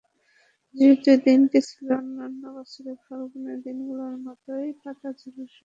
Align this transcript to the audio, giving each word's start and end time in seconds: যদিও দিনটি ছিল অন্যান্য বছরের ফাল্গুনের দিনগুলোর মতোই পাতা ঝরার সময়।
যদিও 0.75 1.15
দিনটি 1.25 1.59
ছিল 1.69 1.87
অন্যান্য 1.99 2.41
বছরের 2.57 2.97
ফাল্গুনের 3.03 3.57
দিনগুলোর 3.65 4.15
মতোই 4.25 4.69
পাতা 4.81 5.09
ঝরার 5.11 5.47
সময়। 5.47 5.49